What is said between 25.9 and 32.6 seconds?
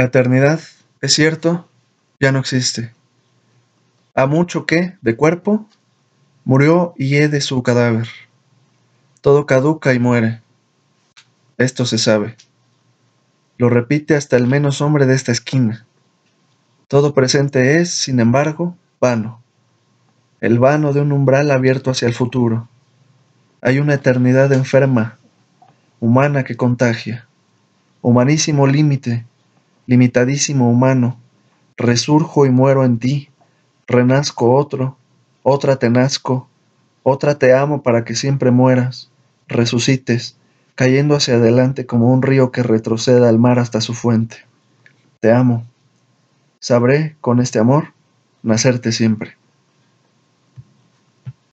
humana que contagia. Humanísimo límite, limitadísimo humano, resurjo y